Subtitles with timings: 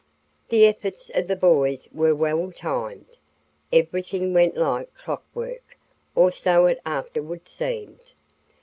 [0.49, 3.19] The efforts of the boys were well timed.
[3.71, 5.77] Everything went like clockwork,
[6.15, 8.13] or so it afterward seemed.